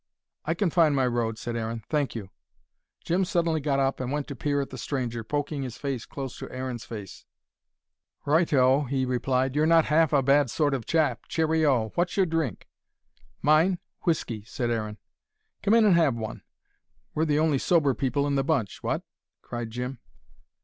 "I 0.45 0.55
can 0.55 0.71
find 0.71 0.95
my 0.95 1.05
road," 1.05 1.37
said 1.37 1.55
Aaron. 1.55 1.83
"Thank 1.87 2.15
you." 2.15 2.31
Jim 3.03 3.23
suddenly 3.23 3.61
got 3.61 3.79
up 3.79 3.99
and 3.99 4.11
went 4.11 4.27
to 4.29 4.35
peer 4.35 4.59
at 4.59 4.71
the 4.71 4.77
stranger, 4.79 5.23
poking 5.23 5.61
his 5.61 5.77
face 5.77 6.07
close 6.07 6.39
to 6.39 6.49
Aaron's 6.49 6.85
face. 6.85 7.23
"Right 8.25 8.51
o," 8.51 8.85
he 8.85 9.05
replied. 9.05 9.55
"You're 9.55 9.67
not 9.67 9.85
half 9.85 10.11
a 10.11 10.23
bad 10.23 10.49
sort 10.49 10.73
of 10.73 10.87
chap 10.87 11.27
Cheery 11.27 11.63
o! 11.67 11.89
What's 11.89 12.17
your 12.17 12.25
drink?" 12.25 12.67
"Mine 13.43 13.77
whiskey," 14.01 14.43
said 14.45 14.71
Aaron. 14.71 14.97
"Come 15.61 15.75
in 15.75 15.85
and 15.85 15.93
have 15.95 16.15
one. 16.15 16.41
We're 17.13 17.25
the 17.25 17.37
only 17.37 17.59
sober 17.59 17.93
couple 17.93 18.25
in 18.25 18.33
the 18.33 18.43
bunch 18.43 18.81
what?" 18.81 19.03
cried 19.43 19.69
Jim. 19.69 19.99